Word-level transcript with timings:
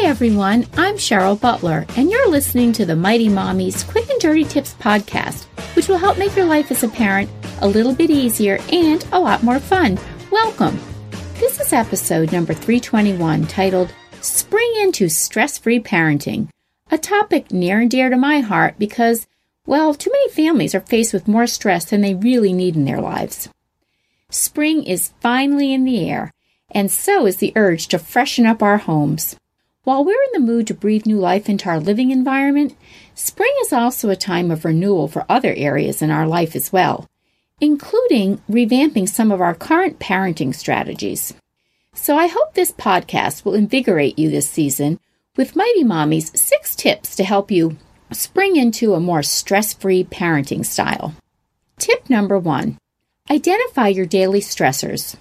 Hi, 0.00 0.06
everyone. 0.06 0.66
I'm 0.78 0.94
Cheryl 0.94 1.38
Butler, 1.38 1.84
and 1.94 2.10
you're 2.10 2.30
listening 2.30 2.72
to 2.72 2.86
the 2.86 2.96
Mighty 2.96 3.28
Mommy's 3.28 3.84
Quick 3.84 4.08
and 4.08 4.18
Dirty 4.18 4.44
Tips 4.44 4.72
podcast, 4.80 5.44
which 5.76 5.88
will 5.88 5.98
help 5.98 6.16
make 6.16 6.34
your 6.34 6.46
life 6.46 6.70
as 6.70 6.82
a 6.82 6.88
parent 6.88 7.28
a 7.60 7.68
little 7.68 7.94
bit 7.94 8.08
easier 8.08 8.58
and 8.72 9.06
a 9.12 9.20
lot 9.20 9.42
more 9.42 9.60
fun. 9.60 9.98
Welcome. 10.32 10.80
This 11.34 11.60
is 11.60 11.74
episode 11.74 12.32
number 12.32 12.54
321 12.54 13.46
titled 13.46 13.92
Spring 14.22 14.72
into 14.78 15.10
Stress 15.10 15.58
Free 15.58 15.78
Parenting, 15.78 16.48
a 16.90 16.96
topic 16.96 17.52
near 17.52 17.80
and 17.80 17.90
dear 17.90 18.08
to 18.08 18.16
my 18.16 18.40
heart 18.40 18.76
because, 18.78 19.26
well, 19.66 19.92
too 19.92 20.10
many 20.10 20.30
families 20.30 20.74
are 20.74 20.80
faced 20.80 21.12
with 21.12 21.28
more 21.28 21.46
stress 21.46 21.84
than 21.84 22.00
they 22.00 22.14
really 22.14 22.54
need 22.54 22.74
in 22.74 22.86
their 22.86 23.02
lives. 23.02 23.50
Spring 24.30 24.82
is 24.82 25.12
finally 25.20 25.74
in 25.74 25.84
the 25.84 26.08
air, 26.08 26.32
and 26.70 26.90
so 26.90 27.26
is 27.26 27.36
the 27.36 27.52
urge 27.54 27.86
to 27.88 27.98
freshen 27.98 28.46
up 28.46 28.62
our 28.62 28.78
homes. 28.78 29.36
While 29.82 30.04
we're 30.04 30.22
in 30.22 30.32
the 30.34 30.46
mood 30.46 30.66
to 30.66 30.74
breathe 30.74 31.06
new 31.06 31.18
life 31.18 31.48
into 31.48 31.68
our 31.70 31.80
living 31.80 32.10
environment, 32.10 32.76
spring 33.14 33.52
is 33.62 33.72
also 33.72 34.10
a 34.10 34.16
time 34.16 34.50
of 34.50 34.66
renewal 34.66 35.08
for 35.08 35.24
other 35.26 35.54
areas 35.56 36.02
in 36.02 36.10
our 36.10 36.26
life 36.26 36.54
as 36.54 36.70
well, 36.70 37.08
including 37.62 38.42
revamping 38.50 39.08
some 39.08 39.32
of 39.32 39.40
our 39.40 39.54
current 39.54 39.98
parenting 39.98 40.54
strategies. 40.54 41.32
So 41.94 42.14
I 42.14 42.26
hope 42.26 42.52
this 42.52 42.72
podcast 42.72 43.44
will 43.44 43.54
invigorate 43.54 44.18
you 44.18 44.30
this 44.30 44.50
season 44.50 45.00
with 45.34 45.56
Mighty 45.56 45.82
Mommy's 45.82 46.38
six 46.38 46.76
tips 46.76 47.16
to 47.16 47.24
help 47.24 47.50
you 47.50 47.78
spring 48.12 48.56
into 48.56 48.92
a 48.92 49.00
more 49.00 49.22
stress 49.22 49.72
free 49.72 50.04
parenting 50.04 50.64
style. 50.64 51.14
Tip 51.78 52.10
number 52.10 52.38
one 52.38 52.76
identify 53.30 53.88
your 53.88 54.06
daily 54.06 54.40
stressors. 54.40 55.16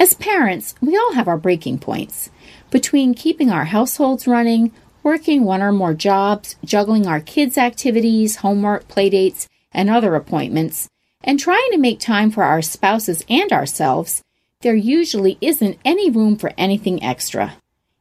As 0.00 0.14
parents, 0.14 0.76
we 0.80 0.96
all 0.96 1.14
have 1.14 1.26
our 1.26 1.36
breaking 1.36 1.78
points. 1.78 2.30
Between 2.70 3.14
keeping 3.14 3.50
our 3.50 3.64
households 3.64 4.28
running, 4.28 4.70
working 5.02 5.42
one 5.42 5.60
or 5.60 5.72
more 5.72 5.92
jobs, 5.92 6.54
juggling 6.64 7.06
our 7.06 7.20
kids' 7.20 7.58
activities, 7.58 8.36
homework, 8.36 8.86
playdates, 8.86 9.48
and 9.72 9.90
other 9.90 10.14
appointments, 10.14 10.88
and 11.24 11.40
trying 11.40 11.68
to 11.72 11.78
make 11.78 11.98
time 11.98 12.30
for 12.30 12.44
our 12.44 12.62
spouses 12.62 13.24
and 13.28 13.50
ourselves, 13.50 14.22
there 14.60 14.74
usually 14.74 15.36
isn't 15.40 15.78
any 15.84 16.10
room 16.10 16.36
for 16.36 16.52
anything 16.56 17.02
extra. 17.02 17.54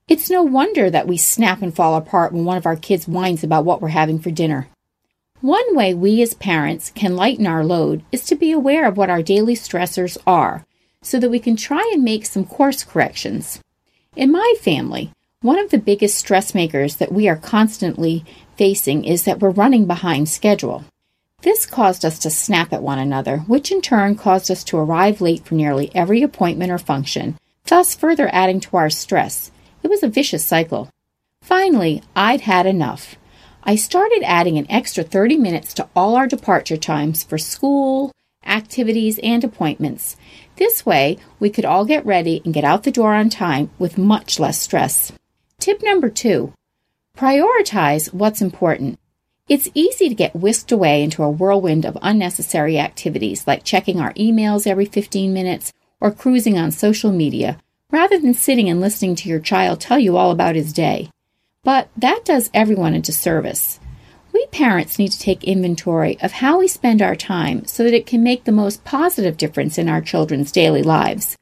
It's 0.08 0.30
no 0.30 0.44
wonder 0.44 0.92
that 0.92 1.08
we 1.08 1.18
snap 1.18 1.64
and 1.64 1.76
fall 1.76 1.96
apart 1.96 2.32
when 2.32 2.46
one 2.46 2.58
of 2.58 2.68
our 2.68 2.76
kids 2.76 3.08
whines 3.08 3.44
about 3.44 3.66
what 3.66 3.82
we're 3.82 3.90
having 3.90 4.20
for 4.20 4.30
dinner. 4.30 4.68
One 5.42 5.76
way 5.76 5.96
we 5.96 6.22
as 6.22 6.36
parents 6.36 6.92
can 6.92 7.16
lighten 7.16 7.48
our 7.48 7.64
load 7.64 8.04
is 8.12 8.24
to 8.26 8.36
be 8.36 8.52
aware 8.52 8.88
of 8.88 8.98
what 8.98 9.10
our 9.10 9.24
daily 9.24 9.56
stressors 9.56 10.18
are 10.28 10.64
so 11.02 11.20
that 11.20 11.30
we 11.30 11.40
can 11.40 11.56
try 11.56 11.90
and 11.94 12.04
make 12.04 12.26
some 12.26 12.46
course 12.46 12.84
corrections. 12.84 13.62
In 14.16 14.32
my 14.32 14.54
family, 14.62 15.12
one 15.42 15.60
of 15.60 15.70
the 15.70 15.78
biggest 15.78 16.18
stress 16.18 16.56
makers 16.56 16.96
that 16.96 17.12
we 17.12 17.28
are 17.28 17.36
constantly 17.36 18.26
facing 18.58 19.06
is 19.06 19.24
that 19.24 19.40
we're 19.40 19.52
running 19.52 19.86
behind 19.86 20.28
schedule. 20.28 20.84
This 21.44 21.68
caused 21.68 22.04
us 22.04 22.18
to 22.20 22.32
snap 22.32 22.74
at 22.74 22.82
one 22.82 22.98
another, 22.98 23.38
which 23.40 23.72
in 23.72 23.82
turn 23.82 24.16
caused 24.16 24.50
us 24.50 24.64
to 24.66 24.78
arrive 24.78 25.22
late 25.22 25.46
for 25.46 25.54
nearly 25.54 25.94
every 25.96 26.24
appointment 26.24 26.72
or 26.72 26.80
function, 26.80 27.38
thus 27.66 27.94
further 27.94 28.30
adding 28.34 28.60
to 28.62 28.78
our 28.78 28.90
stress. 28.90 29.52
It 29.84 29.90
was 29.90 30.02
a 30.02 30.08
vicious 30.08 30.44
cycle. 30.44 30.90
Finally, 31.44 32.02
I'd 32.16 32.42
had 32.42 32.66
enough. 32.66 33.16
I 33.64 33.76
started 33.76 34.24
adding 34.24 34.58
an 34.58 34.66
extra 34.72 35.04
30 35.04 35.38
minutes 35.38 35.76
to 35.76 35.88
all 35.96 36.16
our 36.16 36.28
departure 36.28 36.78
times 36.78 37.24
for 37.24 37.38
school, 37.38 38.12
activities, 38.48 39.20
and 39.22 39.44
appointments. 39.44 40.16
This 40.56 40.86
way, 40.86 41.18
we 41.40 41.50
could 41.50 41.66
all 41.66 41.86
get 41.86 42.06
ready 42.06 42.42
and 42.44 42.54
get 42.54 42.64
out 42.64 42.84
the 42.84 42.92
door 42.92 43.14
on 43.14 43.30
time 43.30 43.70
with 43.78 43.98
much 43.98 44.40
less 44.40 44.62
stress. 44.62 45.12
Tip 45.60 45.84
number 45.84 46.10
two 46.10 46.54
prioritize 47.18 48.14
what's 48.14 48.42
important. 48.42 49.00
It's 49.50 49.70
easy 49.74 50.08
to 50.08 50.16
get 50.16 50.36
whisked 50.36 50.72
away 50.72 51.02
into 51.02 51.24
a 51.24 51.32
whirlwind 51.32 51.86
of 51.86 51.98
unnecessary 52.02 52.78
activities 52.78 53.48
like 53.48 53.64
checking 53.64 54.00
our 54.00 54.14
emails 54.14 54.68
every 54.68 54.86
15 54.86 55.34
minutes 55.34 55.74
or 56.00 56.12
cruising 56.12 56.58
on 56.58 56.70
social 56.70 57.12
media, 57.12 57.58
rather 57.90 58.20
than 58.20 58.34
sitting 58.34 58.70
and 58.70 58.82
listening 58.82 59.16
to 59.16 59.30
your 59.30 59.40
child 59.40 59.80
tell 59.82 59.98
you 59.98 60.16
all 60.16 60.32
about 60.32 60.56
his 60.56 60.74
day. 60.74 61.10
But 61.64 61.90
that 61.98 62.24
does 62.24 62.52
everyone 62.54 62.94
a 62.94 63.00
disservice. 63.00 63.80
We 64.38 64.46
parents 64.52 65.00
need 65.00 65.12
to 65.14 65.20
take 65.20 65.44
inventory 65.44 66.20
of 66.22 66.32
how 66.32 66.60
we 66.60 66.68
spend 66.68 67.02
our 67.02 67.16
time 67.16 67.66
so 67.66 67.84
that 67.84 67.94
it 67.96 68.06
can 68.06 68.22
make 68.22 68.44
the 68.44 68.52
most 68.52 68.84
positive 68.84 69.36
difference 69.36 69.80
in 69.80 69.90
our 69.90 70.00
children's 70.00 70.52
daily 70.52 70.84
lives. 70.84 71.36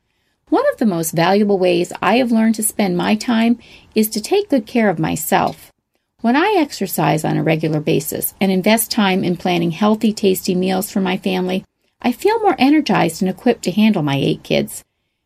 One 0.47 0.63
of 0.72 0.78
the 0.78 0.85
most 0.85 1.11
valuable 1.11 1.57
ways 1.57 1.91
I 2.01 2.16
have 2.16 2.31
learned 2.31 2.55
to 2.55 2.63
spend 2.63 2.95
my 2.95 3.16
time 3.16 3.59
is 3.95 4.07
to 4.11 4.22
take 4.22 4.50
good 4.50 4.66
care 4.66 4.88
of 4.89 4.97
myself. 4.97 5.73
When 6.22 6.38
I 6.38 6.55
exercise 6.57 7.25
on 7.25 7.35
a 7.35 7.44
regular 7.44 7.81
basis 7.81 8.34
and 8.39 8.50
invest 8.50 8.91
time 8.91 9.25
in 9.25 9.35
planning 9.35 9.72
healthy, 9.72 10.13
tasty 10.13 10.55
meals 10.55 10.89
for 10.89 11.01
my 11.01 11.17
family, 11.17 11.66
I 12.01 12.13
feel 12.13 12.39
more 12.39 12.55
energized 12.57 13.22
and 13.22 13.28
equipped 13.29 13.63
to 13.63 13.72
handle 13.72 14.03
my 14.03 14.16
eight 14.16 14.41
kids. 14.41 14.85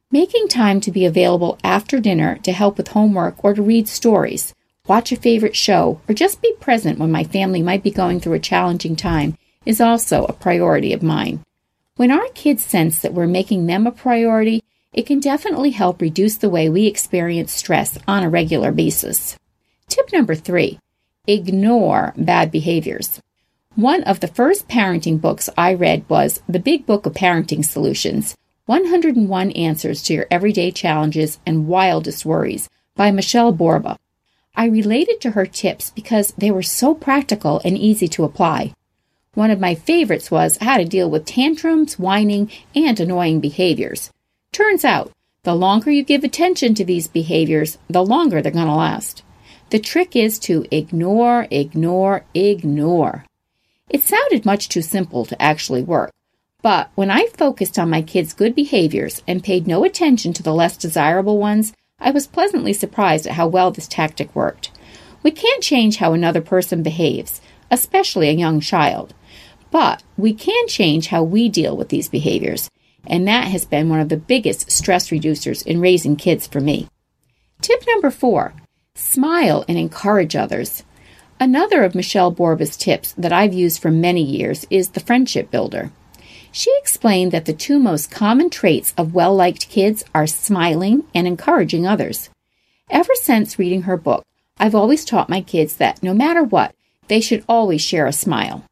Making 0.09 0.47
time 0.47 0.81
to 0.81 0.91
be 0.91 1.05
available 1.05 1.59
after 1.63 1.99
dinner 1.99 2.37
to 2.37 2.51
help 2.51 2.77
with 2.77 2.87
homework 2.87 3.43
or 3.45 3.53
to 3.53 3.61
read 3.61 3.87
stories 3.87 4.55
watch 4.89 5.11
a 5.11 5.15
favorite 5.15 5.55
show, 5.55 6.01
or 6.09 6.15
just 6.15 6.41
be 6.41 6.51
present 6.59 6.97
when 6.97 7.11
my 7.11 7.23
family 7.23 7.61
might 7.61 7.83
be 7.83 7.91
going 7.91 8.19
through 8.19 8.33
a 8.33 8.39
challenging 8.39 8.95
time 8.95 9.37
is 9.63 9.79
also 9.79 10.25
a 10.25 10.33
priority 10.33 10.91
of 10.91 11.03
mine. 11.03 11.45
When 11.95 12.09
our 12.09 12.27
kids 12.33 12.63
sense 12.63 12.99
that 12.99 13.13
we're 13.13 13.27
making 13.27 13.67
them 13.67 13.85
a 13.85 13.91
priority, 13.91 14.63
it 14.91 15.05
can 15.05 15.19
definitely 15.19 15.69
help 15.69 16.01
reduce 16.01 16.37
the 16.37 16.49
way 16.49 16.67
we 16.67 16.87
experience 16.87 17.53
stress 17.53 17.99
on 18.07 18.23
a 18.23 18.29
regular 18.29 18.71
basis. 18.71 19.37
Tip 19.87 20.11
number 20.11 20.33
three 20.33 20.79
ignore 21.27 22.13
bad 22.17 22.49
behaviors. 22.49 23.21
One 23.75 24.01
of 24.03 24.19
the 24.19 24.27
first 24.27 24.67
parenting 24.67 25.21
books 25.21 25.47
I 25.55 25.75
read 25.75 26.03
was 26.09 26.41
The 26.49 26.59
Big 26.59 26.87
Book 26.87 27.05
of 27.05 27.13
Parenting 27.13 27.63
Solutions 27.63 28.35
101 28.65 29.51
Answers 29.51 30.01
to 30.03 30.13
Your 30.15 30.25
Everyday 30.31 30.71
Challenges 30.71 31.39
and 31.45 31.67
Wildest 31.67 32.25
Worries 32.25 32.67
by 32.95 33.11
Michele 33.11 33.51
Borba. 33.51 33.97
I 34.55 34.65
related 34.65 35.21
to 35.21 35.31
her 35.31 35.45
tips 35.45 35.89
because 35.91 36.33
they 36.37 36.51
were 36.51 36.63
so 36.63 36.93
practical 36.93 37.61
and 37.63 37.77
easy 37.77 38.07
to 38.09 38.23
apply. 38.23 38.73
One 39.33 39.51
of 39.51 39.59
my 39.59 39.75
favorites 39.75 40.31
was 40.31 40.57
how 40.57 40.77
to 40.77 40.85
deal 40.85 41.09
with 41.09 41.25
tantrums, 41.25 41.97
whining, 41.97 42.51
and 42.75 42.99
annoying 42.99 43.39
behaviors. 43.39 44.11
Turns 44.51 44.83
out, 44.83 45.11
the 45.43 45.55
longer 45.55 45.91
you 45.91 46.03
give 46.03 46.23
attention 46.23 46.73
to 46.75 46.83
these 46.83 47.07
behaviors, 47.07 47.77
the 47.89 48.03
longer 48.03 48.41
they're 48.41 48.51
going 48.51 48.67
to 48.67 48.73
last. 48.73 49.23
The 49.69 49.79
trick 49.79 50.15
is 50.15 50.39
to 50.39 50.65
ignore, 50.71 51.47
ignore, 51.51 52.25
ignore. 52.33 53.25
It 53.89 54.03
sounded 54.03 54.45
much 54.45 54.67
too 54.67 54.81
simple 54.81 55.25
to 55.25 55.41
actually 55.41 55.83
work. 55.83 56.11
But 56.61 56.89
when 56.95 57.09
I 57.09 57.27
focused 57.27 57.79
on 57.79 57.89
my 57.89 58.01
kids' 58.01 58.33
good 58.33 58.53
behaviors 58.53 59.23
and 59.27 59.43
paid 59.43 59.67
no 59.67 59.85
attention 59.85 60.33
to 60.33 60.43
the 60.43 60.53
less 60.53 60.75
desirable 60.75 61.37
ones, 61.37 61.71
I 61.99 62.11
was 62.11 62.27
pleasantly 62.27 62.73
surprised 62.73 63.27
at 63.27 63.33
how 63.33 63.47
well 63.47 63.71
this 63.71 63.87
tactic 63.87 64.33
worked. 64.35 64.71
We 65.21 65.31
can't 65.31 65.63
change 65.63 65.97
how 65.97 66.13
another 66.13 66.41
person 66.41 66.81
behaves, 66.81 67.41
especially 67.69 68.29
a 68.29 68.33
young 68.33 68.59
child, 68.59 69.13
but 69.71 70.03
we 70.17 70.33
can 70.33 70.67
change 70.67 71.07
how 71.07 71.23
we 71.23 71.49
deal 71.49 71.75
with 71.75 71.89
these 71.89 72.09
behaviors, 72.09 72.69
and 73.05 73.27
that 73.27 73.47
has 73.47 73.65
been 73.65 73.89
one 73.89 73.99
of 73.99 74.09
the 74.09 74.17
biggest 74.17 74.71
stress 74.71 75.09
reducers 75.09 75.65
in 75.65 75.81
raising 75.81 76.15
kids 76.15 76.47
for 76.47 76.59
me. 76.59 76.87
Tip 77.61 77.83
number 77.87 78.11
four 78.11 78.53
smile 78.95 79.63
and 79.67 79.77
encourage 79.77 80.35
others. 80.35 80.83
Another 81.39 81.83
of 81.83 81.95
Michele 81.95 82.33
Borba's 82.33 82.75
tips 82.75 83.13
that 83.13 83.31
I've 83.31 83.53
used 83.53 83.81
for 83.81 83.91
many 83.91 84.21
years 84.21 84.65
is 84.69 84.89
the 84.89 84.99
friendship 84.99 85.49
builder. 85.49 85.91
She 86.51 86.73
explained 86.79 87.31
that 87.31 87.45
the 87.45 87.53
two 87.53 87.79
most 87.79 88.09
common 88.09 88.49
traits 88.49 88.93
of 88.97 89.13
well 89.13 89.35
liked 89.35 89.69
kids 89.69 90.03
are 90.15 90.27
smiling 90.27 91.03
and 91.13 91.27
encouraging 91.27 91.85
others. 91.85 92.29
Ever 92.89 93.13
since 93.15 93.59
reading 93.59 93.83
her 93.83 93.97
book, 93.97 94.25
I've 94.57 94.75
always 94.75 95.05
taught 95.05 95.29
my 95.29 95.41
kids 95.41 95.75
that 95.75 96.01
no 96.01 96.13
matter 96.13 96.43
what, 96.43 96.75
they 97.07 97.21
should 97.21 97.45
always 97.47 97.81
share 97.81 98.07
a 98.07 98.13
smile. 98.13 98.65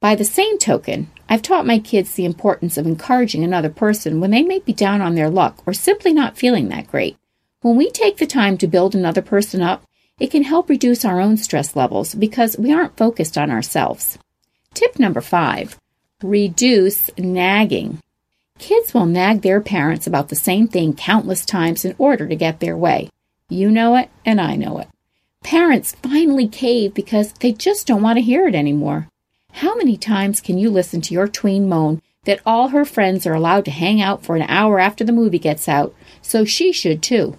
By 0.00 0.14
the 0.14 0.24
same 0.24 0.58
token, 0.58 1.10
I've 1.28 1.42
taught 1.42 1.66
my 1.66 1.78
kids 1.78 2.14
the 2.14 2.24
importance 2.24 2.76
of 2.76 2.86
encouraging 2.86 3.42
another 3.42 3.70
person 3.70 4.20
when 4.20 4.30
they 4.30 4.42
may 4.42 4.60
be 4.60 4.72
down 4.72 5.00
on 5.00 5.14
their 5.14 5.30
luck 5.30 5.62
or 5.66 5.72
simply 5.72 6.12
not 6.12 6.38
feeling 6.38 6.68
that 6.68 6.90
great. 6.90 7.16
When 7.60 7.76
we 7.76 7.90
take 7.90 8.18
the 8.18 8.26
time 8.26 8.56
to 8.58 8.68
build 8.68 8.94
another 8.94 9.22
person 9.22 9.62
up, 9.62 9.84
it 10.20 10.30
can 10.30 10.44
help 10.44 10.68
reduce 10.68 11.04
our 11.04 11.20
own 11.20 11.36
stress 11.36 11.74
levels 11.74 12.14
because 12.14 12.56
we 12.56 12.72
aren't 12.72 12.96
focused 12.96 13.36
on 13.36 13.50
ourselves. 13.50 14.18
Tip 14.74 14.98
number 14.98 15.20
five 15.20 15.76
Reduce 16.22 17.10
nagging. 17.18 18.00
Kids 18.58 18.94
will 18.94 19.04
nag 19.04 19.42
their 19.42 19.60
parents 19.60 20.06
about 20.06 20.30
the 20.30 20.34
same 20.34 20.66
thing 20.66 20.94
countless 20.94 21.44
times 21.44 21.84
in 21.84 21.94
order 21.98 22.26
to 22.26 22.34
get 22.34 22.58
their 22.58 22.74
way. 22.74 23.10
You 23.50 23.70
know 23.70 23.96
it, 23.96 24.08
and 24.24 24.40
I 24.40 24.56
know 24.56 24.78
it. 24.78 24.88
Parents 25.44 25.94
finally 26.02 26.48
cave 26.48 26.94
because 26.94 27.34
they 27.34 27.52
just 27.52 27.86
don't 27.86 28.00
want 28.00 28.16
to 28.16 28.22
hear 28.22 28.48
it 28.48 28.54
anymore. 28.54 29.08
How 29.52 29.76
many 29.76 29.98
times 29.98 30.40
can 30.40 30.56
you 30.56 30.70
listen 30.70 31.02
to 31.02 31.12
your 31.12 31.28
tween 31.28 31.68
moan 31.68 32.00
that 32.24 32.40
all 32.46 32.68
her 32.68 32.86
friends 32.86 33.26
are 33.26 33.34
allowed 33.34 33.66
to 33.66 33.70
hang 33.70 34.00
out 34.00 34.24
for 34.24 34.36
an 34.36 34.46
hour 34.48 34.80
after 34.80 35.04
the 35.04 35.12
movie 35.12 35.38
gets 35.38 35.68
out, 35.68 35.94
so 36.22 36.46
she 36.46 36.72
should 36.72 37.02
too? 37.02 37.36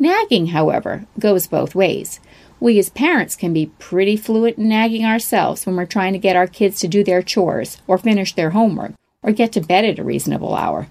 Nagging, 0.00 0.48
however, 0.48 1.06
goes 1.20 1.46
both 1.46 1.76
ways. 1.76 2.18
We 2.58 2.80
as 2.80 2.88
parents 2.88 3.36
can 3.36 3.52
be 3.52 3.66
pretty 3.78 4.16
fluent 4.16 4.58
in 4.58 4.68
nagging 4.68 5.04
ourselves 5.04 5.64
when 5.64 5.76
we're 5.76 5.86
trying 5.86 6.14
to 6.14 6.18
get 6.18 6.34
our 6.34 6.48
kids 6.48 6.80
to 6.80 6.88
do 6.88 7.04
their 7.04 7.22
chores 7.22 7.80
or 7.86 7.96
finish 7.96 8.34
their 8.34 8.50
homework 8.50 8.94
or 9.22 9.30
get 9.30 9.52
to 9.52 9.60
bed 9.60 9.84
at 9.84 10.00
a 10.00 10.04
reasonable 10.04 10.56
hour. 10.56 10.88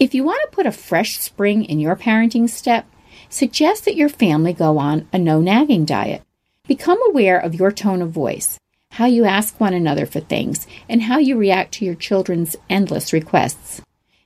If 0.00 0.14
you 0.14 0.24
want 0.24 0.42
to 0.42 0.56
put 0.56 0.66
a 0.66 0.72
fresh 0.72 1.18
spring 1.18 1.64
in 1.64 1.78
your 1.78 1.94
parenting 1.94 2.50
step, 2.50 2.86
suggest 3.28 3.84
that 3.84 3.94
your 3.94 4.08
family 4.08 4.52
go 4.52 4.78
on 4.78 5.06
a 5.12 5.18
no 5.18 5.40
nagging 5.40 5.84
diet. 5.84 6.22
Become 6.66 6.98
aware 7.08 7.38
of 7.38 7.54
your 7.54 7.70
tone 7.70 8.02
of 8.02 8.10
voice, 8.10 8.58
how 8.92 9.06
you 9.06 9.26
ask 9.26 9.60
one 9.60 9.74
another 9.74 10.06
for 10.06 10.18
things, 10.18 10.66
and 10.88 11.02
how 11.02 11.18
you 11.18 11.36
react 11.36 11.72
to 11.74 11.84
your 11.84 11.94
children's 11.94 12.56
endless 12.68 13.12
requests. 13.12 13.80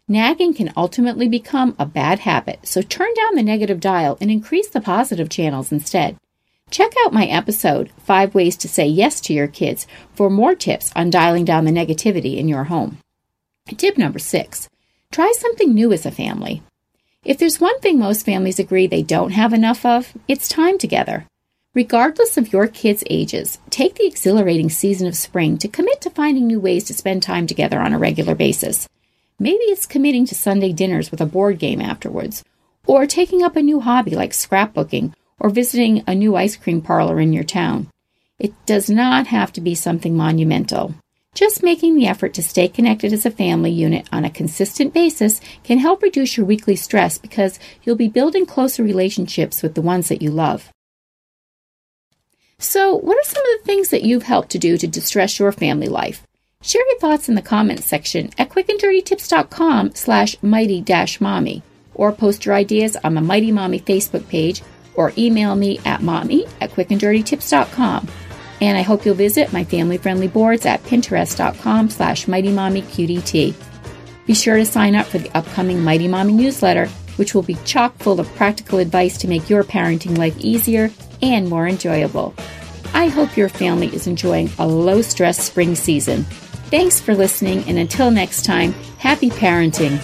Nagging 0.06 0.52
can 0.52 0.70
ultimately 0.76 1.28
become 1.28 1.74
a 1.78 1.86
bad 1.86 2.18
habit, 2.18 2.66
so 2.66 2.82
turn 2.82 3.14
down 3.14 3.36
the 3.36 3.42
negative 3.42 3.80
dial 3.80 4.18
and 4.20 4.30
increase 4.30 4.68
the 4.68 4.82
positive 4.82 5.30
channels 5.30 5.72
instead. 5.72 6.18
Check 6.70 6.92
out 7.04 7.14
my 7.14 7.24
episode, 7.24 7.90
Five 8.00 8.34
Ways 8.34 8.54
to 8.58 8.68
Say 8.68 8.86
Yes 8.86 9.18
to 9.22 9.32
Your 9.32 9.48
Kids, 9.48 9.86
for 10.12 10.28
more 10.28 10.54
tips 10.54 10.92
on 10.94 11.08
dialing 11.08 11.46
down 11.46 11.64
the 11.64 11.70
negativity 11.70 12.36
in 12.36 12.48
your 12.48 12.64
home. 12.64 12.98
Tip 13.78 13.96
number 13.96 14.18
six 14.18 14.68
try 15.10 15.32
something 15.38 15.72
new 15.72 15.90
as 15.90 16.04
a 16.04 16.10
family. 16.10 16.62
If 17.24 17.38
there's 17.38 17.60
one 17.60 17.80
thing 17.80 17.98
most 17.98 18.26
families 18.26 18.58
agree 18.58 18.86
they 18.86 19.02
don't 19.02 19.30
have 19.30 19.54
enough 19.54 19.86
of, 19.86 20.12
it's 20.28 20.48
time 20.48 20.76
together. 20.76 21.26
Regardless 21.72 22.36
of 22.36 22.52
your 22.52 22.66
kids' 22.66 23.04
ages, 23.08 23.58
take 23.70 23.94
the 23.94 24.06
exhilarating 24.06 24.68
season 24.68 25.06
of 25.06 25.16
spring 25.16 25.56
to 25.58 25.68
commit 25.68 26.02
to 26.02 26.10
finding 26.10 26.46
new 26.46 26.60
ways 26.60 26.84
to 26.84 26.92
spend 26.94 27.22
time 27.22 27.46
together 27.46 27.80
on 27.80 27.94
a 27.94 27.98
regular 27.98 28.34
basis. 28.34 28.86
Maybe 29.38 29.64
it's 29.64 29.86
committing 29.86 30.26
to 30.26 30.34
Sunday 30.34 30.72
dinners 30.72 31.10
with 31.10 31.20
a 31.20 31.26
board 31.26 31.58
game 31.58 31.80
afterwards, 31.80 32.44
or 32.86 33.06
taking 33.06 33.42
up 33.42 33.56
a 33.56 33.62
new 33.62 33.80
hobby 33.80 34.12
like 34.12 34.30
scrapbooking 34.30 35.12
or 35.40 35.50
visiting 35.50 36.04
a 36.06 36.14
new 36.14 36.36
ice 36.36 36.56
cream 36.56 36.80
parlor 36.80 37.18
in 37.18 37.32
your 37.32 37.44
town. 37.44 37.88
It 38.38 38.52
does 38.66 38.88
not 38.88 39.26
have 39.28 39.52
to 39.54 39.60
be 39.60 39.74
something 39.74 40.16
monumental. 40.16 40.94
Just 41.34 41.64
making 41.64 41.96
the 41.96 42.06
effort 42.06 42.32
to 42.34 42.42
stay 42.44 42.68
connected 42.68 43.12
as 43.12 43.26
a 43.26 43.30
family 43.30 43.72
unit 43.72 44.08
on 44.12 44.24
a 44.24 44.30
consistent 44.30 44.94
basis 44.94 45.40
can 45.64 45.78
help 45.78 46.00
reduce 46.00 46.36
your 46.36 46.46
weekly 46.46 46.76
stress 46.76 47.18
because 47.18 47.58
you'll 47.82 47.96
be 47.96 48.08
building 48.08 48.46
closer 48.46 48.84
relationships 48.84 49.60
with 49.60 49.74
the 49.74 49.82
ones 49.82 50.08
that 50.08 50.22
you 50.22 50.30
love. 50.30 50.70
So, 52.58 52.94
what 52.94 53.18
are 53.18 53.28
some 53.28 53.42
of 53.42 53.60
the 53.60 53.66
things 53.66 53.88
that 53.88 54.04
you've 54.04 54.22
helped 54.22 54.50
to 54.50 54.58
do 54.60 54.78
to 54.78 54.86
distress 54.86 55.40
your 55.40 55.50
family 55.50 55.88
life? 55.88 56.24
Share 56.64 56.84
your 56.88 56.98
thoughts 56.98 57.28
in 57.28 57.34
the 57.34 57.42
comments 57.42 57.84
section 57.84 58.30
at 58.38 58.48
quickanddirtytips.com 58.48 59.94
slash 59.94 60.34
mighty-mommy 60.42 61.62
or 61.94 62.10
post 62.10 62.46
your 62.46 62.54
ideas 62.54 62.96
on 63.04 63.14
the 63.14 63.20
Mighty 63.20 63.52
Mommy 63.52 63.80
Facebook 63.80 64.26
page 64.28 64.62
or 64.94 65.12
email 65.18 65.54
me 65.56 65.78
at 65.84 66.00
mommy 66.00 66.46
at 66.62 66.70
quickanddirtytips.com. 66.70 68.08
And 68.62 68.78
I 68.78 68.80
hope 68.80 69.04
you'll 69.04 69.14
visit 69.14 69.52
my 69.52 69.62
family-friendly 69.62 70.28
boards 70.28 70.64
at 70.64 70.82
pinterest.com 70.84 71.90
slash 71.90 72.24
mightymommyqdt. 72.24 73.54
Be 74.24 74.34
sure 74.34 74.56
to 74.56 74.64
sign 74.64 74.94
up 74.94 75.04
for 75.04 75.18
the 75.18 75.36
upcoming 75.36 75.84
Mighty 75.84 76.08
Mommy 76.08 76.32
newsletter, 76.32 76.86
which 77.16 77.34
will 77.34 77.42
be 77.42 77.58
chock 77.66 77.94
full 77.98 78.18
of 78.18 78.34
practical 78.36 78.78
advice 78.78 79.18
to 79.18 79.28
make 79.28 79.50
your 79.50 79.64
parenting 79.64 80.16
life 80.16 80.38
easier 80.38 80.90
and 81.20 81.46
more 81.46 81.68
enjoyable. 81.68 82.34
I 82.94 83.08
hope 83.08 83.36
your 83.36 83.50
family 83.50 83.88
is 83.88 84.06
enjoying 84.06 84.48
a 84.58 84.66
low 84.66 85.02
stress 85.02 85.38
spring 85.38 85.74
season. 85.74 86.24
Thanks 86.74 87.00
for 87.00 87.14
listening, 87.14 87.62
and 87.68 87.78
until 87.78 88.10
next 88.10 88.44
time, 88.44 88.72
happy 88.98 89.30
parenting. 89.30 90.02